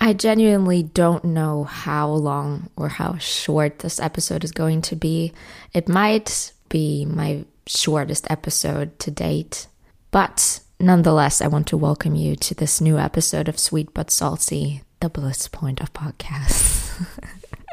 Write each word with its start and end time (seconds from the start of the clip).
I 0.00 0.12
genuinely 0.12 0.82
don't 0.82 1.24
know 1.24 1.64
how 1.64 2.08
long 2.08 2.70
or 2.76 2.88
how 2.88 3.18
short 3.18 3.80
this 3.80 3.98
episode 3.98 4.44
is 4.44 4.52
going 4.52 4.82
to 4.82 4.96
be. 4.96 5.32
It 5.74 5.88
might 5.88 6.52
be 6.68 7.04
my 7.04 7.44
shortest 7.66 8.26
episode 8.30 8.98
to 9.00 9.10
date, 9.10 9.66
but 10.10 10.60
nonetheless, 10.78 11.40
I 11.40 11.48
want 11.48 11.66
to 11.68 11.76
welcome 11.76 12.14
you 12.14 12.36
to 12.36 12.54
this 12.54 12.80
new 12.80 12.96
episode 12.96 13.48
of 13.48 13.58
Sweet 13.58 13.92
But 13.92 14.10
Salty, 14.10 14.82
the 15.00 15.08
bliss 15.08 15.48
point 15.48 15.80
of 15.80 15.92
podcasts. 15.92 17.04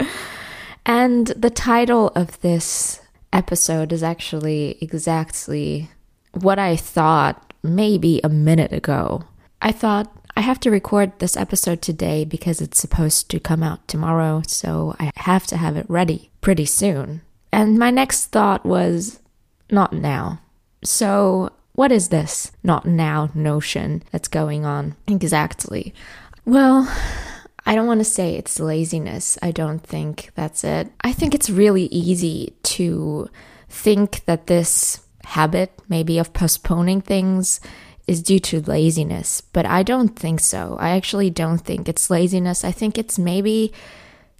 and 0.86 1.28
the 1.28 1.52
title 1.52 2.08
of 2.16 2.42
this 2.42 3.02
episode 3.32 3.94
is 3.94 4.02
actually 4.02 4.78
exactly 4.82 5.90
what 6.34 6.58
I 6.58 6.76
thought 6.76 7.54
maybe 7.62 8.20
a 8.24 8.30
minute 8.30 8.74
ago. 8.74 9.24
I 9.62 9.72
thought 9.72 10.15
I 10.38 10.42
have 10.42 10.60
to 10.62 10.72
record 10.72 11.18
this 11.20 11.38
episode 11.38 11.82
today 11.82 12.26
because 12.26 12.60
it's 12.60 12.80
supposed 12.80 13.30
to 13.32 13.40
come 13.40 13.64
out 13.64 13.88
tomorrow, 13.88 14.44
so 14.46 14.96
I 15.00 15.12
have 15.16 15.48
to 15.48 15.58
have 15.58 15.78
it 15.78 15.86
ready 15.90 16.30
pretty 16.42 16.66
soon. 16.66 17.22
And 17.52 17.80
my 17.80 17.90
next 17.90 18.26
thought 18.28 18.66
was 18.66 19.20
not 19.72 19.94
now. 19.94 20.42
So, 20.84 21.52
what 21.74 21.92
is 21.92 22.10
this 22.10 22.52
not 22.64 22.86
now 22.86 23.30
notion 23.34 24.04
that's 24.12 24.28
going 24.28 24.66
on 24.66 24.96
exactly? 25.08 25.94
Well, 26.44 26.94
I 27.66 27.76
don't 27.76 27.88
want 27.88 28.02
to 28.02 28.06
say 28.06 28.36
it's 28.36 28.60
laziness. 28.60 29.38
I 29.42 29.52
don't 29.52 29.80
think 29.80 30.32
that's 30.36 30.64
it. 30.64 30.92
I 31.02 31.14
think 31.14 31.34
it's 31.34 31.50
really 31.50 31.86
easy 31.86 32.54
to 32.64 33.30
think 33.70 34.24
that 34.26 34.48
this 34.48 35.00
habit, 35.24 35.72
maybe 35.90 36.18
of 36.20 36.34
postponing 36.34 37.02
things, 37.02 37.60
is 38.08 38.22
due 38.22 38.40
to 38.40 38.62
laziness, 38.62 39.42
but 39.42 39.66
I 39.66 39.84
don't 39.84 40.18
think 40.18 40.40
so. 40.40 40.78
I 40.80 40.90
actually 40.90 41.30
don't 41.30 41.60
think 41.60 41.90
it's 41.90 42.10
laziness. 42.10 42.64
I 42.64 42.72
think 42.72 42.98
it's 42.98 43.18
maybe 43.18 43.74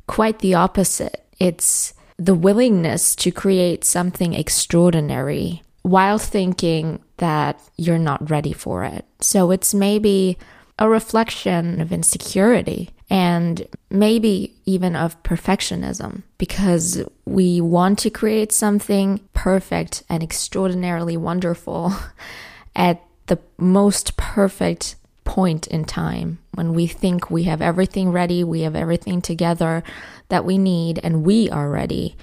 quite 0.08 0.40
the 0.40 0.54
opposite. 0.54 1.26
It's 1.40 1.94
the 2.18 2.36
willingness 2.36 3.16
to 3.18 3.32
create 3.32 3.84
something 3.84 4.34
extraordinary 4.34 5.64
while 5.82 6.18
thinking 6.18 7.00
that 7.18 7.60
you're 7.78 7.98
not 7.98 8.30
ready 8.30 8.54
for 8.54 8.84
it. 8.84 9.06
So 9.20 9.52
it's 9.52 9.74
maybe 9.74 10.38
a 10.80 10.90
reflection 10.90 11.80
of 11.80 11.92
insecurity 11.92 12.90
and 13.10 13.68
maybe 13.90 14.56
even 14.66 14.96
of 14.96 15.22
perfectionism 15.24 16.24
because 16.38 17.04
we 17.26 17.62
want 17.62 18.00
to 18.00 18.10
create 18.10 18.52
something 18.52 19.20
perfect 19.34 20.04
and 20.10 20.24
extraordinarily 20.24 21.16
wonderful 21.16 21.94
at 22.76 23.02
the 23.28 23.40
most 23.58 24.18
perfect 24.18 24.96
point 25.24 25.68
in 25.68 25.86
time 25.86 26.38
when 26.54 26.74
we 26.74 26.88
think 26.88 27.30
we 27.30 27.44
have 27.44 27.62
everything 27.62 28.12
ready, 28.12 28.44
we 28.44 28.62
have 28.62 28.76
everything 28.76 29.22
together 29.22 29.84
that 30.30 30.46
we 30.46 30.58
need, 30.58 31.00
and 31.04 31.24
we 31.24 31.50
are 31.50 31.70
ready. 31.70 32.16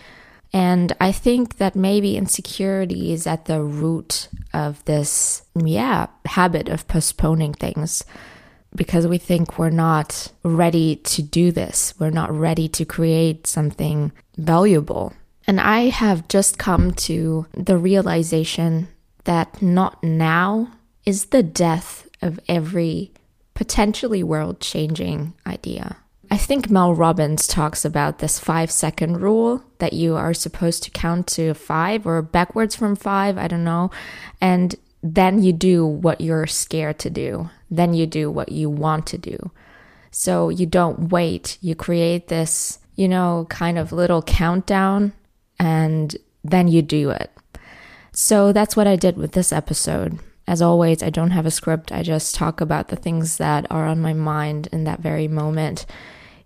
And 0.53 0.93
I 1.01 1.13
think 1.13 1.57
that 1.57 1.75
maybe 1.75 2.17
insecurity 2.17 3.13
is 3.13 3.27
at 3.27 3.47
the 3.47 3.63
root 3.63 4.29
of 4.53 4.85
this, 4.85 5.43
yeah, 5.55 6.07
habit 6.27 6.69
of 6.69 6.87
postponing 6.89 7.55
things 7.55 8.05
because 8.75 9.07
we 9.07 9.19
think 9.19 9.59
we're 9.59 9.71
not 9.71 10.33
ready 10.43 10.97
to 10.97 11.23
do 11.23 11.53
this. 11.53 11.95
We're 11.99 12.11
not 12.11 12.33
ready 12.33 12.69
to 12.69 12.85
create 12.85 13.47
something 13.47 14.13
valuable. 14.37 15.13
And 15.47 15.61
I 15.61 15.89
have 15.89 16.29
just 16.29 16.59
come 16.59 16.93
to 16.93 17.47
the 17.53 17.77
realization 17.77 18.89
that 19.25 19.61
not 19.61 20.03
now 20.03 20.73
is 21.05 21.27
the 21.27 21.43
death 21.43 22.09
of 22.21 22.39
every 22.49 23.13
potentially 23.55 24.23
world 24.23 24.61
changing 24.61 25.35
idea. 25.47 25.97
I 26.31 26.39
think 26.39 26.71
Mel 26.71 26.95
Robbins 26.95 27.47
talks 27.47 27.85
about 27.85 28.19
this 28.19 28.39
five 28.39 28.71
second 28.71 29.21
rule 29.21 29.63
that 29.79 29.93
you 29.93 30.17
are 30.17 30.33
supposed 30.33 30.83
to 30.85 30.91
count 30.91 31.27
to 31.29 31.53
five 31.53 32.07
or 32.07 32.23
backwards 32.23 32.75
from 32.75 32.97
five, 32.97 33.37
I 33.37 33.49
don't 33.49 33.65
know. 33.65 33.91
And 34.41 34.75
then 35.03 35.43
you 35.43 35.53
do 35.53 35.85
what 35.85 36.23
you're 36.23 36.47
scared 36.47 36.99
to 37.01 37.11
do. 37.11 37.51
Then 37.71 37.93
you 37.93 38.07
do 38.07 38.31
what 38.31 38.51
you 38.51 38.71
want 38.71 39.07
to 39.09 39.19
do. 39.19 39.51
So 40.11 40.49
you 40.49 40.65
don't 40.65 41.11
wait. 41.11 41.59
You 41.61 41.75
create 41.75 42.29
this, 42.29 42.79
you 42.97 43.09
know, 43.09 43.47
kind 43.51 43.79
of 43.79 43.93
little 43.93 44.23
countdown 44.23 45.13
and 45.59 46.17
then 46.43 46.67
you 46.69 46.81
do 46.81 47.11
it. 47.11 47.31
So 48.13 48.53
that's 48.53 48.77
what 48.77 48.87
I 48.87 48.97
did 48.97 49.17
with 49.17 49.33
this 49.33 49.53
episode. 49.53 50.19
As 50.47 50.61
always, 50.61 51.03
I 51.03 51.11
don't 51.11 51.31
have 51.31 51.47
a 51.47 51.51
script. 51.51 51.93
I 51.93 52.03
just 52.03 52.35
talk 52.35 52.61
about 52.61 52.89
the 52.89 52.97
things 52.97 53.37
that 53.37 53.67
are 53.71 53.87
on 53.87 54.01
my 54.01 54.13
mind 54.13 54.69
in 54.73 54.85
that 54.85 55.01
very 55.01 55.29
moment 55.29 55.87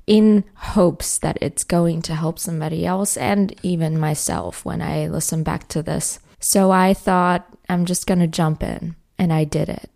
in 0.06 0.44
hopes 0.54 1.18
that 1.18 1.38
it's 1.40 1.64
going 1.64 2.00
to 2.02 2.14
help 2.14 2.38
somebody 2.38 2.86
else 2.86 3.16
and 3.16 3.54
even 3.62 3.98
myself 3.98 4.64
when 4.64 4.80
I 4.80 5.08
listen 5.08 5.42
back 5.42 5.66
to 5.68 5.82
this. 5.82 6.20
So 6.38 6.70
I 6.70 6.94
thought 6.94 7.46
I'm 7.68 7.86
just 7.86 8.06
going 8.06 8.20
to 8.20 8.26
jump 8.26 8.62
in 8.62 8.94
and 9.18 9.32
I 9.32 9.44
did 9.44 9.68
it. 9.68 9.90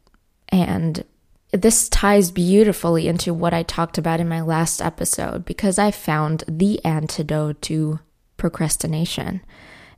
And 0.49 1.05
this 1.53 1.89
ties 1.89 2.31
beautifully 2.31 3.09
into 3.09 3.35
what 3.35 3.55
I 3.55 3.63
talked 3.63 3.99
about 3.99 4.21
in 4.21 4.29
my 4.29 4.41
last 4.41 4.81
episode 4.81 5.45
because 5.45 5.79
I 5.79 5.91
found 5.91 6.45
the 6.49 6.85
antidote 6.85 7.63
to 7.63 8.01
procrastination. 8.37 9.43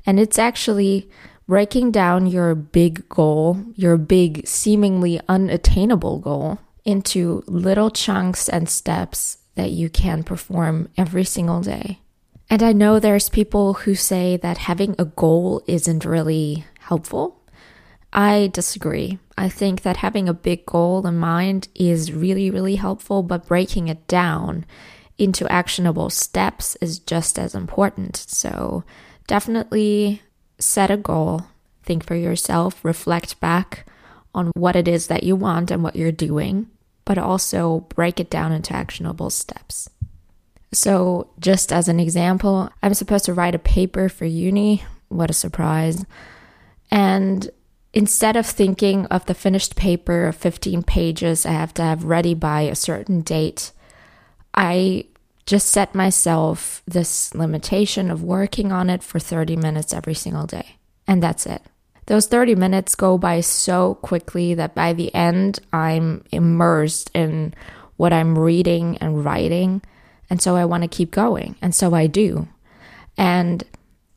And 0.05 0.19
it's 0.19 0.39
actually 0.39 1.09
breaking 1.47 1.91
down 1.91 2.27
your 2.27 2.55
big 2.55 3.09
goal, 3.09 3.65
your 3.75 3.97
big, 3.97 4.47
seemingly 4.47 5.21
unattainable 5.29 6.19
goal, 6.19 6.59
into 6.85 7.43
little 7.47 7.91
chunks 7.91 8.49
and 8.49 8.69
steps 8.69 9.39
that 9.55 9.71
you 9.71 9.89
can 9.89 10.23
perform 10.23 10.89
every 10.97 11.25
single 11.25 11.61
day. 11.61 11.99
And 12.51 12.63
I 12.63 12.73
know 12.73 12.99
there's 12.99 13.29
people 13.29 13.75
who 13.75 13.95
say 13.95 14.37
that 14.39 14.59
having 14.59 14.95
a 14.99 15.05
goal 15.05 15.63
isn't 15.67 16.05
really 16.05 16.65
helpful. 16.81 17.41
I 18.13 18.51
disagree. 18.53 19.19
I 19.39 19.49
think 19.49 19.83
that 19.83 19.99
having 19.99 20.29
a 20.29 20.35
big 20.35 20.67
goal 20.67 21.07
in 21.07 21.17
mind 21.17 21.69
is 21.75 22.13
really, 22.13 22.51
really 22.51 22.77
helpful, 22.77 23.23
but 23.23 23.47
breaking 23.47 23.89
it 23.89 24.07
down 24.07 24.67
into 25.17 25.51
actionable 25.51 26.11
steps 26.11 26.77
is 26.81 26.99
just 26.99 27.39
as 27.39 27.55
important. 27.55 28.17
So 28.17 28.85
definitely 29.27 30.21
set 30.63 30.91
a 30.91 30.97
goal, 30.97 31.47
think 31.83 32.05
for 32.05 32.15
yourself, 32.15 32.85
reflect 32.85 33.41
back 33.41 33.87
on 34.35 34.51
what 34.55 34.77
it 34.77 34.89
is 34.89 35.09
that 35.09 35.25
you 35.25 35.37
want 35.37 35.71
and 35.71 35.83
what 35.83 35.97
you're 35.97 36.13
doing, 36.13 36.69
but 37.05 37.19
also 37.19 37.81
break 37.95 38.19
it 38.19 38.31
down 38.31 38.53
into 38.53 38.75
actionable 38.75 39.31
steps. 39.31 39.91
So, 40.73 41.29
just 41.39 41.71
as 41.71 41.89
an 41.89 42.01
example, 42.01 42.71
I'm 42.83 42.95
supposed 42.95 43.27
to 43.27 43.35
write 43.35 43.55
a 43.55 43.59
paper 43.59 44.09
for 44.09 44.25
uni. 44.25 44.83
What 45.09 45.29
a 45.29 45.35
surprise. 45.35 46.07
And 46.91 47.51
instead 47.93 48.37
of 48.37 48.47
thinking 48.47 49.05
of 49.07 49.27
the 49.27 49.35
finished 49.35 49.77
paper 49.77 50.27
of 50.27 50.37
15 50.37 50.83
pages 50.83 51.45
I 51.45 51.53
have 51.53 51.75
to 51.75 51.83
have 51.83 52.05
ready 52.05 52.33
by 52.33 52.63
a 52.63 52.75
certain 52.75 53.21
date, 53.21 53.73
I 54.55 55.07
just 55.47 55.69
set 55.69 55.95
myself 55.95 56.83
this 56.87 57.35
limitation 57.35 58.11
of 58.11 58.23
working 58.23 58.73
on 58.73 58.89
it 58.89 59.03
for 59.03 59.19
30 59.19 59.57
minutes 59.57 59.93
every 59.93 60.15
single 60.15 60.47
day. 60.47 60.77
And 61.07 61.23
that's 61.23 61.47
it. 61.47 61.63
Those 62.07 62.27
30 62.27 62.55
minutes 62.57 62.95
go 62.95 63.17
by 63.17 63.41
so 63.41 63.95
quickly 63.97 64.55
that 64.55 64.75
by 64.75 64.93
the 64.93 65.15
end, 65.15 65.61
I'm 65.73 66.25
immersed 66.33 67.11
in 67.15 67.55
what 67.97 68.13
I'm 68.13 68.39
reading 68.39 68.99
and 68.99 69.25
writing. 69.25 69.83
And 70.29 70.41
so 70.41 70.57
I 70.57 70.65
want 70.65 70.83
to 70.83 70.89
keep 70.89 71.11
going. 71.11 71.57
And 71.63 71.75
so 71.75 71.95
I 71.95 72.07
do. 72.07 72.49
And 73.17 73.65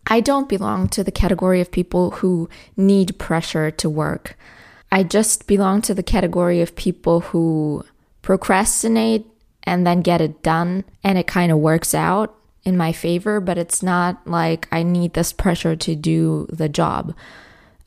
I 0.08 0.20
don't 0.20 0.50
belong 0.50 0.88
to 0.90 1.04
the 1.04 1.12
category 1.12 1.62
of 1.62 1.72
people 1.72 2.12
who 2.12 2.50
need 2.78 3.18
pressure 3.18 3.72
to 3.72 3.90
work. 3.90 4.38
I 4.92 5.04
just 5.04 5.48
belong 5.48 5.82
to 5.84 5.94
the 5.94 6.04
category 6.04 6.62
of 6.62 6.76
people 6.76 7.20
who 7.22 7.84
procrastinate 8.22 9.26
and 9.66 9.86
then 9.86 10.02
get 10.02 10.22
it 10.22 10.44
done 10.44 10.84
and 11.04 11.18
it 11.18 11.28
kind 11.28 11.52
of 11.52 11.58
works 11.60 11.94
out 11.94 12.36
in 12.64 12.76
my 12.78 12.92
favor, 12.92 13.40
but 13.40 13.58
it's 13.58 13.84
not 13.84 14.26
like 14.26 14.68
I 14.72 14.84
need 14.84 15.14
this 15.14 15.32
pressure 15.32 15.76
to 15.76 15.96
do 15.96 16.48
the 16.50 16.70
job. 16.70 17.16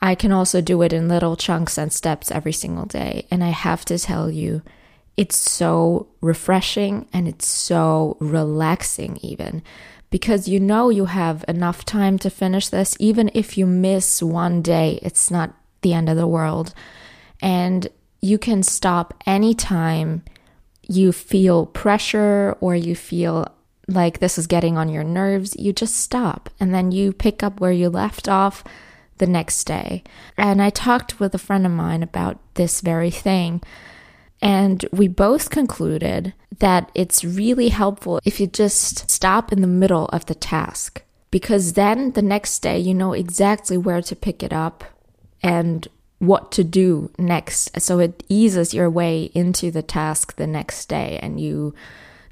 I 0.00 0.14
can 0.14 0.30
also 0.30 0.60
do 0.60 0.80
it 0.82 0.92
in 0.92 1.08
little 1.08 1.36
chunks 1.36 1.76
and 1.76 1.92
steps 1.92 2.30
every 2.30 2.52
single 2.52 2.86
day. 2.86 3.26
And 3.30 3.42
I 3.42 3.48
have 3.48 3.84
to 3.86 3.98
tell 3.98 4.30
you, 4.30 4.62
it's 5.16 5.36
so 5.36 6.06
refreshing 6.20 7.08
and 7.12 7.26
it's 7.26 7.46
so 7.46 8.16
relaxing, 8.20 9.19
even 9.20 9.62
because 10.10 10.48
you 10.48 10.60
know 10.60 10.88
you 10.88 11.06
have 11.06 11.44
enough 11.48 11.84
time 11.84 12.19
to 12.20 12.31
finish 12.31 12.69
this. 12.69 12.96
Even 13.00 13.31
if 13.34 13.58
you 13.58 13.66
miss 13.66 14.22
one 14.22 14.62
day, 14.62 15.00
it's 15.02 15.31
not 15.31 15.54
the 15.82 15.92
end 15.92 16.08
of 16.08 16.16
the 16.16 16.26
world. 16.26 16.72
And 17.42 17.88
you 18.20 18.38
can 18.38 18.62
stop 18.62 19.14
anytime 19.26 20.22
you 20.88 21.12
feel 21.12 21.67
pressure 21.67 22.56
or 22.61 22.75
you 22.75 22.96
feel 22.96 23.46
like 23.87 24.19
this 24.19 24.38
is 24.38 24.46
getting 24.46 24.76
on 24.76 24.88
your 24.88 25.05
nerves, 25.05 25.56
you 25.58 25.73
just 25.73 25.94
stop 25.94 26.50
and 26.58 26.75
then 26.75 26.90
you 26.90 27.12
pick 27.12 27.43
up 27.43 27.61
where 27.61 27.73
you 27.73 27.88
left 27.88 28.29
off 28.29 28.64
the 29.19 29.26
next 29.26 29.64
day. 29.64 30.02
And 30.37 30.61
I 30.62 30.70
talked 30.70 31.20
with 31.20 31.35
a 31.35 31.38
friend 31.38 31.67
of 31.67 31.73
mine 31.73 32.02
about 32.02 32.38
this 32.55 32.81
very 32.81 33.11
thing. 33.11 33.62
And 34.40 34.85
we 34.93 35.08
both 35.08 35.50
concluded 35.50 36.32
that 36.58 36.91
it's 36.94 37.25
really 37.25 37.69
helpful 37.69 38.20
if 38.25 38.41
you 38.41 38.46
just 38.46 39.11
stop 39.11 39.52
in 39.52 39.61
the 39.61 39.67
middle 39.67 40.06
of 40.06 40.26
the 40.26 40.34
task 40.34 41.02
because 41.31 41.75
then 41.75 42.12
the 42.12 42.23
next 42.23 42.61
day 42.61 42.79
you 42.79 42.94
know 42.94 43.12
exactly 43.12 43.76
where 43.76 44.00
to 44.02 44.17
pick 44.17 44.43
it 44.43 44.52
up 44.52 44.84
and 45.43 45.88
what 46.19 46.50
to 46.53 46.65
do 46.65 47.11
next. 47.19 47.81
So 47.81 47.99
it 47.99 48.23
eases 48.29 48.75
your 48.75 48.91
way 48.91 49.31
into 49.35 49.70
the 49.70 49.82
task 49.82 50.37
the 50.37 50.47
next 50.47 50.88
day 50.88 51.19
and 51.23 51.41
you 51.41 51.75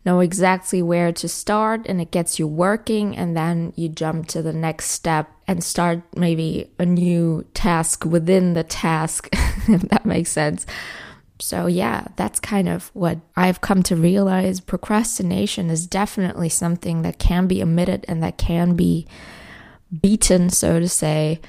know 0.04 0.20
exactly 0.20 0.82
where 0.82 1.12
to 1.12 1.28
start 1.28 1.86
and 1.86 2.00
it 2.00 2.10
gets 2.10 2.38
you 2.38 2.46
working 2.46 3.16
and 3.16 3.36
then 3.36 3.72
you 3.76 3.88
jump 3.88 4.28
to 4.28 4.42
the 4.42 4.52
next 4.52 4.86
step 4.90 5.30
and 5.48 5.62
start 5.62 6.00
maybe 6.14 6.70
a 6.78 6.86
new 6.86 7.44
task 7.54 8.04
within 8.04 8.54
the 8.54 8.64
task 8.64 9.28
if 9.68 9.82
that 9.82 10.06
makes 10.06 10.30
sense. 10.30 10.66
So 11.38 11.66
yeah 11.66 12.06
that's 12.16 12.40
kind 12.40 12.68
of 12.68 12.90
what 12.94 13.18
i've 13.36 13.60
come 13.60 13.82
to 13.84 13.94
realize. 13.94 14.58
Procrastination 14.58 15.70
is 15.70 15.86
definitely 15.86 16.48
something 16.48 17.02
that 17.02 17.18
can 17.18 17.46
be 17.46 17.62
omitted 17.62 18.04
and 18.08 18.22
that 18.22 18.38
can 18.38 18.74
be 18.74 19.06
beaten 20.00 20.50
so 20.50 20.80
to 20.80 20.88
say 20.88 21.40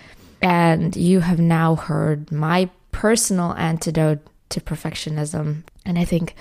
and 0.41 0.95
you 0.95 1.19
have 1.21 1.39
now 1.39 1.75
heard 1.75 2.31
my 2.31 2.69
personal 2.91 3.53
antidote 3.53 4.19
to 4.49 4.61
perfectionism 4.61 5.63
and 5.85 5.99
i 5.99 6.05
think 6.05 6.35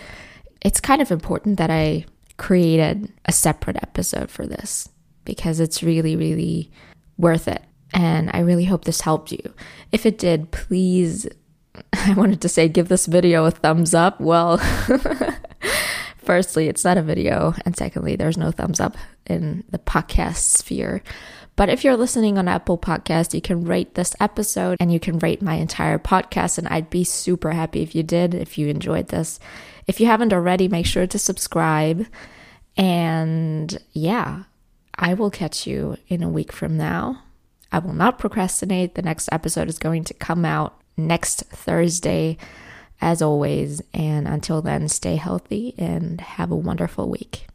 it's 0.66 0.80
kind 0.80 1.00
of 1.00 1.12
important 1.12 1.58
that 1.58 1.70
I 1.70 2.06
created 2.38 3.12
a 3.24 3.30
separate 3.32 3.76
episode 3.76 4.32
for 4.32 4.46
this 4.46 4.88
because 5.24 5.60
it's 5.60 5.80
really, 5.80 6.16
really 6.16 6.72
worth 7.16 7.46
it. 7.46 7.62
And 7.94 8.30
I 8.34 8.40
really 8.40 8.64
hope 8.64 8.84
this 8.84 9.00
helped 9.00 9.30
you. 9.30 9.54
If 9.92 10.04
it 10.06 10.18
did, 10.18 10.50
please, 10.50 11.28
I 11.92 12.14
wanted 12.14 12.40
to 12.40 12.48
say 12.48 12.68
give 12.68 12.88
this 12.88 13.06
video 13.06 13.44
a 13.44 13.52
thumbs 13.52 13.94
up. 13.94 14.20
Well, 14.20 14.58
firstly, 16.26 16.68
it's 16.68 16.84
not 16.84 16.98
a 16.98 17.02
video. 17.02 17.54
And 17.64 17.76
secondly, 17.76 18.16
there's 18.16 18.36
no 18.36 18.50
thumbs 18.50 18.80
up 18.80 18.96
in 19.26 19.64
the 19.70 19.78
podcast 19.78 20.56
sphere. 20.56 21.02
But 21.56 21.70
if 21.70 21.84
you're 21.84 21.96
listening 21.96 22.36
on 22.36 22.48
Apple 22.48 22.76
Podcast, 22.76 23.32
you 23.32 23.40
can 23.40 23.64
rate 23.64 23.94
this 23.94 24.14
episode 24.20 24.76
and 24.78 24.92
you 24.92 25.00
can 25.00 25.18
rate 25.20 25.40
my 25.40 25.54
entire 25.54 25.98
podcast. 25.98 26.58
And 26.58 26.68
I'd 26.68 26.90
be 26.90 27.02
super 27.04 27.52
happy 27.52 27.82
if 27.82 27.94
you 27.94 28.02
did, 28.02 28.34
if 28.34 28.58
you 28.58 28.68
enjoyed 28.68 29.08
this. 29.08 29.40
If 29.86 29.98
you 29.98 30.06
haven't 30.06 30.34
already, 30.34 30.68
make 30.68 30.84
sure 30.84 31.06
to 31.06 31.18
subscribe. 31.18 32.06
And 32.76 33.78
yeah, 33.92 34.42
I 34.96 35.14
will 35.14 35.30
catch 35.30 35.66
you 35.66 35.96
in 36.08 36.22
a 36.22 36.28
week 36.28 36.52
from 36.52 36.76
now. 36.76 37.22
I 37.72 37.78
will 37.78 37.94
not 37.94 38.18
procrastinate. 38.18 38.94
The 38.94 39.02
next 39.02 39.28
episode 39.32 39.68
is 39.68 39.78
going 39.78 40.04
to 40.04 40.14
come 40.14 40.44
out 40.44 40.80
next 40.96 41.44
Thursday, 41.44 42.36
as 43.00 43.22
always. 43.22 43.82
And 43.92 44.26
until 44.26 44.62
then, 44.62 44.88
stay 44.88 45.16
healthy 45.16 45.74
and 45.78 46.20
have 46.20 46.50
a 46.50 46.56
wonderful 46.56 47.08
week. 47.08 47.46